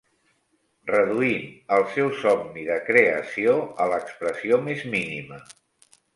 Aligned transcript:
Reduint 0.91 1.43
el 1.77 1.85
seu 1.97 2.09
somni 2.21 2.65
de 2.71 2.79
creació 2.89 3.55
a 3.87 3.89
l'expressió 3.93 4.61
més 4.71 4.85
mínima. 4.97 5.41